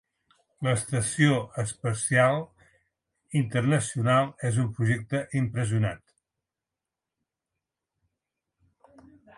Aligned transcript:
L'estació 0.67 1.35
espacial 1.63 2.39
internacional 3.41 4.33
és 4.51 4.57
un 4.65 4.73
projecte 4.79 5.21
impressionat. 5.43 6.05